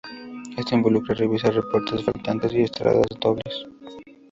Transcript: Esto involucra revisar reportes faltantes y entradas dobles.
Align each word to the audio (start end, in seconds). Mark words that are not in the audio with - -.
Esto 0.57 0.71
involucra 0.77 1.13
revisar 1.13 1.53
reportes 1.53 2.03
faltantes 2.03 2.51
y 2.53 2.61
entradas 2.61 3.05
dobles. 3.19 3.67